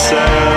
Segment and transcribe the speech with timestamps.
[0.09, 0.48] say